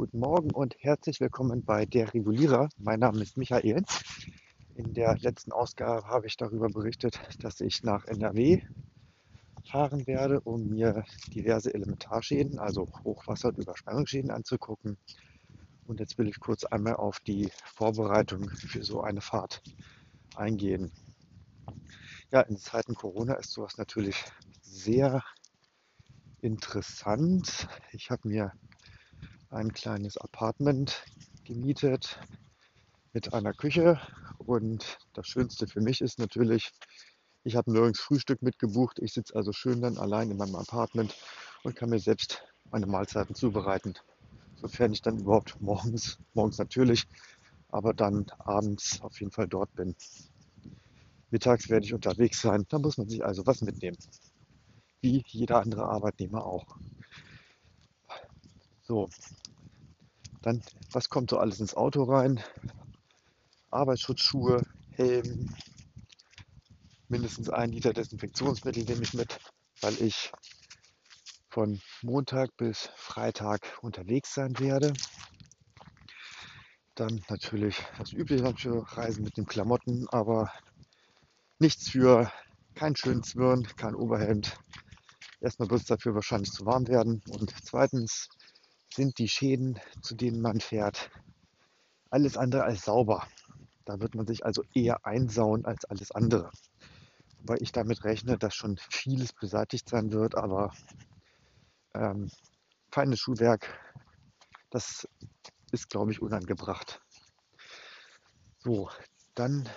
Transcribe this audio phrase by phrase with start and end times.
[0.00, 2.68] Guten Morgen und herzlich willkommen bei Der Regulierer.
[2.78, 3.82] Mein Name ist Michael.
[4.76, 8.62] In der letzten Ausgabe habe ich darüber berichtet, dass ich nach NRW
[9.68, 14.98] fahren werde, um mir diverse Elementarschäden, also Hochwasser- und Überschwemmungsschäden anzugucken.
[15.88, 19.64] Und jetzt will ich kurz einmal auf die Vorbereitung für so eine Fahrt
[20.36, 20.92] eingehen.
[22.30, 24.24] Ja, in Zeiten Corona ist sowas natürlich
[24.62, 25.24] sehr
[26.40, 27.66] interessant.
[27.90, 28.52] Ich habe mir
[29.50, 31.04] ein kleines Apartment
[31.44, 32.18] gemietet
[33.12, 34.00] mit einer Küche.
[34.38, 36.70] Und das Schönste für mich ist natürlich,
[37.44, 38.98] ich habe nirgends Frühstück mitgebucht.
[39.00, 41.16] Ich sitze also schön dann allein in meinem Apartment
[41.64, 43.94] und kann mir selbst meine Mahlzeiten zubereiten.
[44.56, 47.04] Sofern ich dann überhaupt morgens, morgens natürlich,
[47.68, 49.94] aber dann abends auf jeden Fall dort bin.
[51.30, 52.64] Mittags werde ich unterwegs sein.
[52.68, 53.96] Da muss man sich also was mitnehmen.
[55.00, 56.66] Wie jeder andere Arbeitnehmer auch.
[58.88, 59.06] So,
[60.40, 62.42] dann, was kommt so alles ins Auto rein?
[63.70, 65.54] Arbeitsschutzschuhe, Helm,
[67.08, 69.38] mindestens ein Liter Desinfektionsmittel nehme ich mit,
[69.82, 70.32] weil ich
[71.50, 74.94] von Montag bis Freitag unterwegs sein werde.
[76.94, 80.50] Dann natürlich das Übliche für Reisen mit den Klamotten, aber
[81.58, 82.32] nichts für
[82.74, 84.58] kein schönen Zwirn, kein Oberhemd.
[85.42, 87.22] Erstmal wird es dafür wahrscheinlich zu warm werden.
[87.28, 88.28] Und zweitens
[88.92, 91.10] sind die Schäden, zu denen man fährt,
[92.10, 93.26] alles andere als sauber.
[93.84, 96.50] Da wird man sich also eher einsauen als alles andere.
[97.38, 100.72] Wobei ich damit rechne, dass schon vieles beseitigt sein wird, aber
[101.94, 102.30] ähm,
[102.92, 103.78] feines Schuhwerk,
[104.70, 105.08] das
[105.72, 107.00] ist, glaube ich, unangebracht.
[108.58, 108.90] So,
[109.34, 109.68] dann,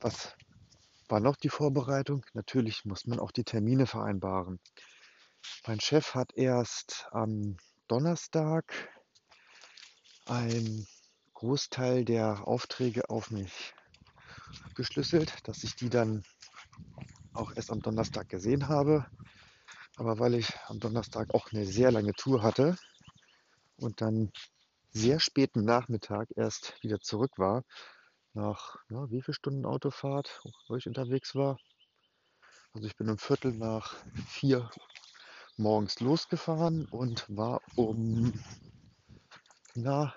[0.00, 0.34] was
[1.08, 2.24] war noch die Vorbereitung?
[2.34, 4.60] Natürlich muss man auch die Termine vereinbaren.
[5.68, 8.64] Mein Chef hat erst am Donnerstag
[10.24, 10.88] einen
[11.34, 13.74] Großteil der Aufträge auf mich
[14.74, 16.24] geschlüsselt, dass ich die dann
[17.34, 19.06] auch erst am Donnerstag gesehen habe.
[19.96, 22.78] Aber weil ich am Donnerstag auch eine sehr lange Tour hatte
[23.76, 24.32] und dann
[24.92, 27.62] sehr späten Nachmittag erst wieder zurück war,
[28.32, 31.58] nach ja, wie viel Stunden Autofahrt, wo ich unterwegs war.
[32.72, 33.96] Also ich bin um Viertel nach
[34.28, 34.70] vier
[35.58, 38.32] morgens losgefahren und war um,
[39.74, 40.14] na,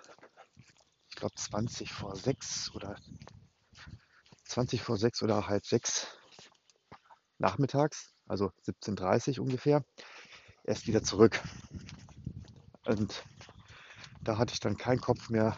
[1.09, 2.95] ich glaube 20 vor sechs oder
[4.45, 6.07] 20 vor sechs oder halb sechs
[7.39, 9.83] nachmittags, also 17.30 Uhr ungefähr,
[10.63, 11.41] erst wieder zurück.
[12.85, 13.23] Und
[14.23, 15.57] da hatte ich dann keinen Kopf mehr,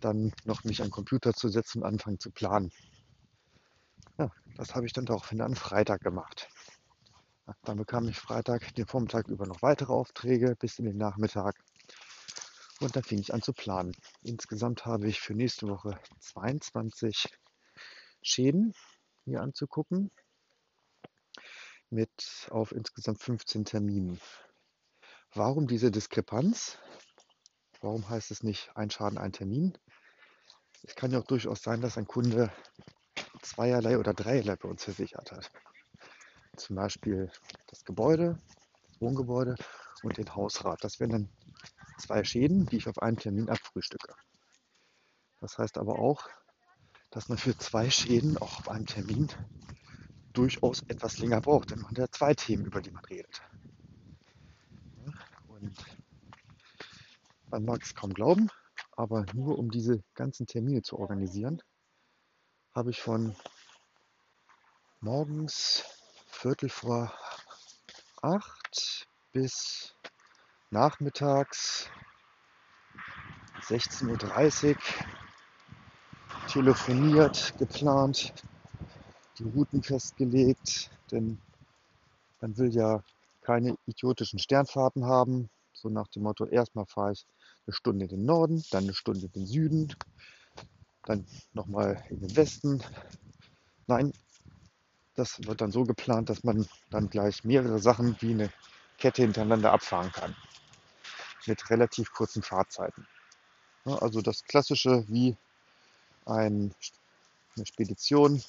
[0.00, 2.70] dann noch mich am Computer zu setzen und anfangen zu planen.
[4.18, 6.48] Ja, das habe ich dann daraufhin an Freitag gemacht.
[7.62, 11.56] Dann bekam ich Freitag den Vormittag über noch weitere Aufträge bis in den Nachmittag.
[12.80, 13.92] Und dann fing ich an zu planen.
[14.22, 17.28] Insgesamt habe ich für nächste Woche 22
[18.20, 18.74] Schäden
[19.24, 20.10] mir anzugucken
[21.88, 24.20] mit auf insgesamt 15 Terminen.
[25.32, 26.78] Warum diese Diskrepanz?
[27.80, 29.78] Warum heißt es nicht ein Schaden, ein Termin?
[30.82, 32.52] Es kann ja auch durchaus sein, dass ein Kunde
[33.42, 35.52] zweierlei oder dreierlei bei uns versichert hat
[36.56, 37.30] zum Beispiel
[37.68, 38.38] das Gebäude,
[38.88, 39.54] das Wohngebäude
[40.02, 40.82] und den Hausrat.
[40.82, 41.28] Das wären dann
[41.98, 44.14] zwei Schäden, die ich auf einen Termin abfrühstücke.
[45.40, 46.28] Das heißt aber auch,
[47.10, 49.28] dass man für zwei Schäden auch auf einem Termin
[50.32, 53.42] durchaus etwas länger braucht, denn man hat ja zwei Themen, über die man redet.
[55.48, 55.74] Und
[57.50, 58.50] man mag es kaum glauben,
[58.92, 61.62] aber nur um diese ganzen Termine zu organisieren,
[62.74, 63.34] habe ich von
[65.00, 65.95] morgens
[66.36, 67.10] Viertel vor
[68.20, 69.94] acht bis
[70.70, 71.88] nachmittags
[73.62, 74.76] 16.30 Uhr
[76.46, 78.34] telefoniert, geplant,
[79.38, 81.40] die Routen festgelegt, denn
[82.42, 83.02] man will ja
[83.40, 85.48] keine idiotischen Sternfahrten haben.
[85.72, 87.26] So nach dem Motto, erstmal fahre ich
[87.66, 89.96] eine Stunde in den Norden, dann eine Stunde in den Süden,
[91.06, 92.82] dann nochmal in den Westen.
[93.86, 94.12] Nein,
[95.16, 98.52] das wird dann so geplant, dass man dann gleich mehrere Sachen wie eine
[98.98, 100.36] Kette hintereinander abfahren kann.
[101.46, 103.06] Mit relativ kurzen Fahrzeiten.
[103.84, 105.36] also das Klassische, wie
[106.26, 106.74] ein,
[107.56, 108.42] eine Spedition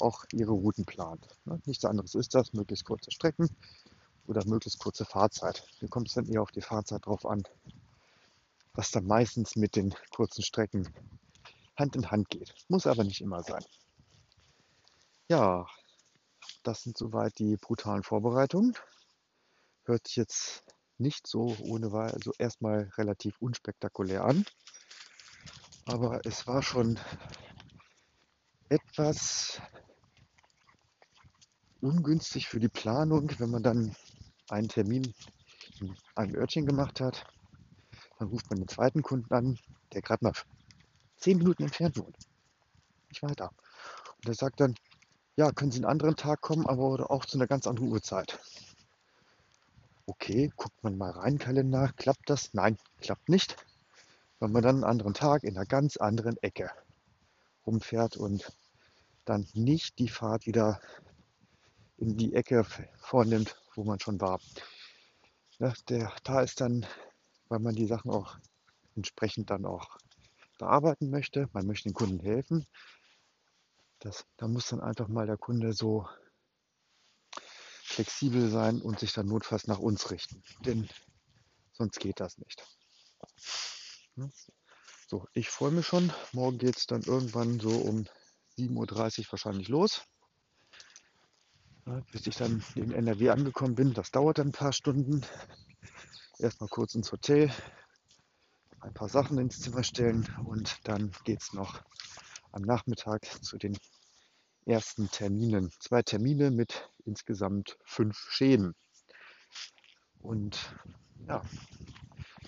[0.00, 1.26] auch ihre Routen plant.
[1.64, 3.48] nichts anderes ist das, möglichst kurze Strecken
[4.26, 5.64] oder möglichst kurze Fahrzeit.
[5.78, 7.42] Hier kommt es dann eher auf die Fahrzeit drauf an,
[8.74, 10.88] was dann meistens mit den kurzen Strecken
[11.76, 12.54] Hand in Hand geht.
[12.68, 13.64] Muss aber nicht immer sein.
[15.28, 15.66] Ja,
[16.62, 18.74] das sind soweit die brutalen Vorbereitungen.
[19.84, 20.64] Hört sich jetzt
[20.98, 24.44] nicht so ohne Wahl, also erstmal relativ unspektakulär an.
[25.86, 26.98] Aber es war schon
[28.68, 29.62] etwas
[31.80, 33.96] ungünstig für die Planung, wenn man dann
[34.50, 35.14] einen Termin
[35.80, 37.24] in einem Örtchen gemacht hat.
[38.18, 39.58] Dann ruft man den zweiten Kunden an,
[39.92, 40.32] der gerade mal
[41.16, 42.16] zehn Minuten entfernt wohnt.
[43.08, 43.50] Nicht weiter.
[44.16, 44.74] Und der sagt dann,
[45.38, 48.40] ja, können Sie einen anderen Tag kommen, aber auch zu einer ganz anderen Uhrzeit.
[50.04, 52.54] Okay, guckt man mal rein, Kalender, klappt das?
[52.54, 53.54] Nein, klappt nicht,
[54.40, 56.72] weil man dann einen anderen Tag in einer ganz anderen Ecke
[57.64, 58.52] rumfährt und
[59.26, 60.80] dann nicht die Fahrt wieder
[61.98, 64.40] in die Ecke vornimmt, wo man schon war.
[65.60, 66.84] Ja, der, da ist dann,
[67.48, 68.38] weil man die Sachen auch
[68.96, 69.98] entsprechend dann auch
[70.58, 72.66] bearbeiten möchte, man möchte den Kunden helfen,
[74.00, 76.08] das, da muss dann einfach mal der Kunde so
[77.82, 80.42] flexibel sein und sich dann notfalls nach uns richten.
[80.60, 80.88] Denn
[81.72, 82.64] sonst geht das nicht.
[85.06, 86.12] So, ich freue mich schon.
[86.32, 88.06] Morgen geht es dann irgendwann so um
[88.58, 90.02] 7.30 Uhr wahrscheinlich los.
[92.12, 95.24] Bis ich dann in NRW angekommen bin, das dauert dann ein paar Stunden.
[96.38, 97.50] Erstmal kurz ins Hotel,
[98.80, 101.82] ein paar Sachen ins Zimmer stellen und dann geht es noch
[102.52, 103.76] am Nachmittag zu den
[104.66, 105.72] ersten Terminen.
[105.80, 108.74] Zwei Termine mit insgesamt fünf Schäden.
[110.20, 110.74] Und
[111.26, 111.42] ja,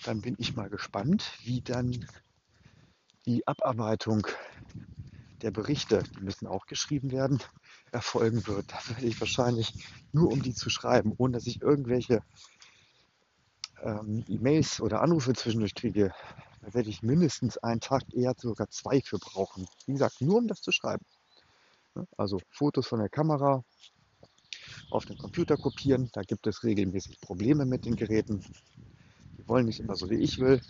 [0.05, 2.07] dann bin ich mal gespannt, wie dann
[3.27, 4.27] die Abarbeitung
[5.43, 7.43] der Berichte, die müssen auch geschrieben werden,
[7.93, 8.71] erfolgen wird.
[8.71, 9.73] Da werde ich wahrscheinlich
[10.13, 12.23] nur um die zu schreiben, ohne dass ich irgendwelche
[13.83, 16.15] ähm, E-Mails oder Anrufe zwischendurch kriege,
[16.63, 19.67] da werde ich mindestens einen Tag, eher sogar zwei für brauchen.
[19.87, 21.05] Wie gesagt, nur um das zu schreiben.
[22.17, 23.65] Also Fotos von der Kamera
[24.91, 26.11] auf den Computer kopieren.
[26.13, 28.43] Da gibt es regelmäßig Probleme mit den Geräten.
[29.39, 30.61] Die wollen nicht immer so, wie ich will.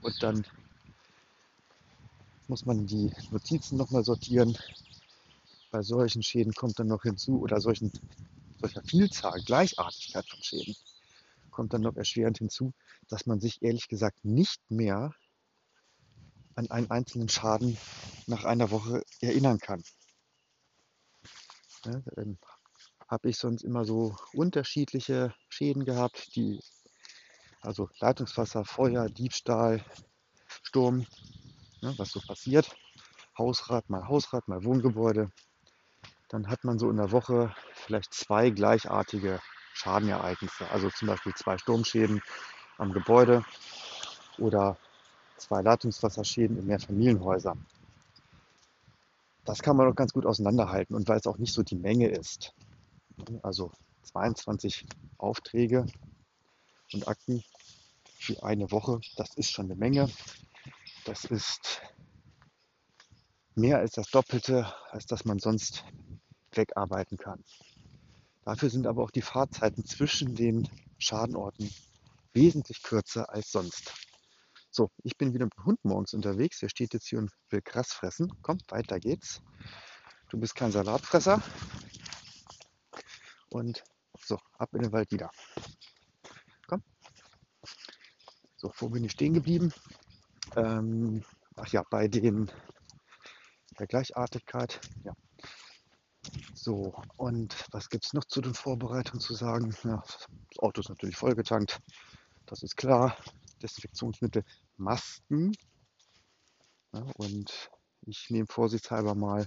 [0.00, 0.46] Und dann
[2.48, 4.56] muss man die Notizen nochmal sortieren.
[5.70, 7.90] Bei solchen Schäden kommt dann noch hinzu, oder solchen,
[8.60, 10.76] solcher Vielzahl, Gleichartigkeit von Schäden,
[11.54, 12.74] kommt dann noch erschwerend hinzu,
[13.08, 15.14] dass man sich ehrlich gesagt nicht mehr
[16.56, 17.78] an einen einzelnen Schaden
[18.26, 19.82] nach einer Woche erinnern kann.
[21.84, 22.38] Ja, ähm,
[23.08, 26.60] Habe ich sonst immer so unterschiedliche Schäden gehabt, die
[27.60, 29.84] also Leitungswasser, Feuer, Diebstahl,
[30.62, 31.06] Sturm,
[31.80, 32.76] ne, was so passiert.
[33.38, 35.30] Hausrat, mal Hausrat, mal Wohngebäude.
[36.28, 39.40] Dann hat man so in der Woche vielleicht zwei gleichartige
[39.84, 40.70] Schadenereignisse.
[40.70, 42.22] Also zum Beispiel zwei Sturmschäden
[42.78, 43.44] am Gebäude
[44.38, 44.78] oder
[45.36, 47.64] zwei Leitungswasserschäden in Mehrfamilienhäusern.
[49.44, 52.08] Das kann man doch ganz gut auseinanderhalten und weil es auch nicht so die Menge
[52.08, 52.54] ist.
[53.42, 53.72] Also
[54.04, 54.86] 22
[55.18, 55.84] Aufträge
[56.94, 57.44] und Akten
[58.18, 60.08] für eine Woche, das ist schon eine Menge.
[61.04, 61.82] Das ist
[63.54, 65.84] mehr als das Doppelte, als dass man sonst
[66.52, 67.44] wegarbeiten kann.
[68.44, 70.68] Dafür sind aber auch die Fahrzeiten zwischen den
[70.98, 71.70] Schadenorten
[72.32, 73.92] wesentlich kürzer als sonst.
[74.70, 76.58] So, ich bin wieder mit dem Hund morgens unterwegs.
[76.58, 78.32] Der steht jetzt hier und will Gras fressen.
[78.42, 79.40] Komm, weiter geht's.
[80.28, 81.40] Du bist kein Salatfresser.
[83.50, 83.84] Und
[84.18, 85.30] so, ab in den Wald wieder.
[86.66, 86.82] Komm.
[88.56, 89.72] So, wo bin ich stehen geblieben?
[90.56, 91.24] Ähm,
[91.56, 92.50] ach ja, bei den
[93.78, 94.80] der Gleichartigkeit.
[95.04, 95.12] Ja.
[96.64, 99.76] So, und was gibt es noch zu den Vorbereitungen zu sagen?
[99.84, 101.78] Ja, das Auto ist natürlich vollgetankt.
[102.46, 103.18] Das ist klar.
[103.60, 104.44] Desinfektionsmittel
[104.78, 105.52] Masken.
[106.94, 107.70] Ja, und
[108.06, 109.46] ich nehme vorsichtshalber mal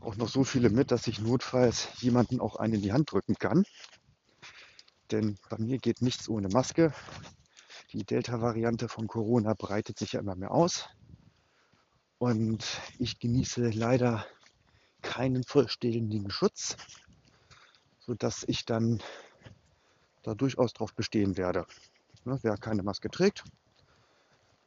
[0.00, 3.36] auch noch so viele mit, dass ich notfalls jemanden auch einen in die Hand drücken
[3.36, 3.62] kann.
[5.12, 6.92] Denn bei mir geht nichts ohne Maske.
[7.92, 10.88] Die Delta-Variante von Corona breitet sich ja immer mehr aus.
[12.18, 12.66] Und
[12.98, 14.26] ich genieße leider
[15.04, 16.76] keinen vollständigen Schutz,
[18.00, 19.00] sodass ich dann
[20.24, 21.66] da durchaus darauf bestehen werde.
[22.24, 23.44] Ne, wer keine Maske trägt,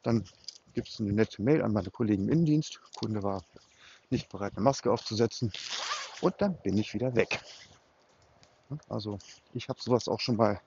[0.02, 0.24] dann
[0.72, 2.74] gibt es eine nette Mail an meine Kollegen im Innendienst.
[2.74, 3.44] Der Kunde war
[4.10, 5.52] nicht bereit, eine Maske aufzusetzen.
[6.20, 7.40] Und dann bin ich wieder weg.
[8.88, 9.18] Also
[9.54, 10.60] ich habe sowas auch schon mal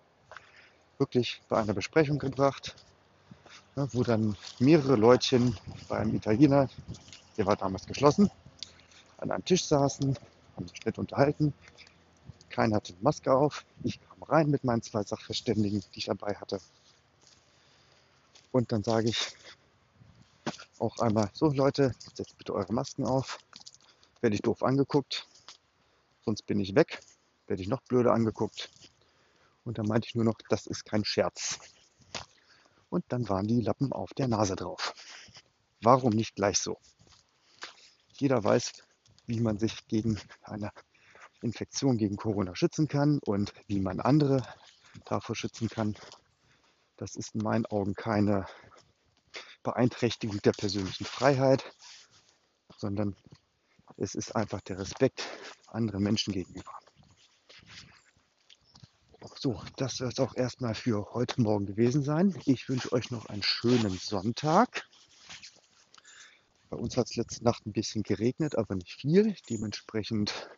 [0.98, 2.75] wirklich bei einer Besprechung gebracht,
[3.75, 6.68] wo dann mehrere Leutchen bei einem Italiener,
[7.38, 8.30] der war damals geschlossen,
[9.22, 10.18] an einem Tisch saßen,
[10.56, 11.54] haben sich nett unterhalten.
[12.50, 13.66] Keiner hatte eine Maske auf.
[13.84, 16.60] Ich kam rein mit meinen zwei Sachverständigen, die ich dabei hatte.
[18.51, 19.34] Und dann sage ich
[20.80, 23.40] auch einmal, so Leute, setzt bitte eure Masken auf.
[24.20, 25.28] Werde ich doof angeguckt,
[26.25, 27.00] sonst bin ich weg.
[27.48, 28.70] Werde ich noch blöder angeguckt.
[29.63, 31.60] Und da meinte ich nur noch, das ist kein Scherz.
[32.90, 34.94] Und dann waren die Lappen auf der Nase drauf.
[35.82, 36.78] Warum nicht gleich so?
[38.13, 38.74] Jeder weiß,
[39.28, 40.72] wie man sich gegen eine
[41.42, 44.44] Infektion gegen Corona schützen kann und wie man andere
[45.06, 45.96] davor schützen kann.
[46.98, 48.46] Das ist in meinen Augen keine
[49.63, 51.63] Beeinträchtigung der persönlichen Freiheit,
[52.78, 53.16] sondern
[53.98, 55.28] es ist einfach der Respekt
[55.68, 56.72] anderen Menschen gegenüber.
[59.36, 62.36] So, das soll es auch erstmal für heute Morgen gewesen sein.
[62.46, 64.88] Ich wünsche euch noch einen schönen Sonntag.
[66.72, 69.36] Bei uns hat es letzte Nacht ein bisschen geregnet, aber nicht viel.
[69.50, 70.50] Dementsprechend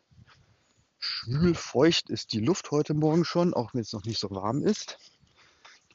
[1.00, 4.62] schwül feucht ist die Luft heute Morgen schon, auch wenn es noch nicht so warm
[4.62, 5.00] ist.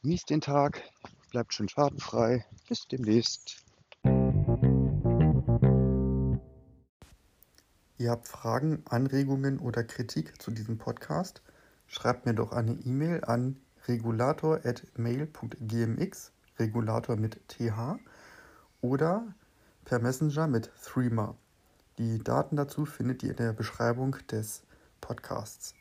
[0.02, 0.82] Genießt den Tag,
[1.30, 2.44] bleibt schön schadenfrei.
[2.68, 3.64] Bis demnächst.
[7.98, 11.42] Ihr habt Fragen, Anregungen oder Kritik zu diesem Podcast?
[11.86, 18.00] Schreibt mir doch eine E-Mail an regulator.mail.gmx, Regulator mit TH,
[18.80, 19.32] oder
[19.88, 21.34] per Messenger mit Threema.
[21.96, 24.62] Die Daten dazu findet ihr in der Beschreibung des
[25.00, 25.74] Podcasts.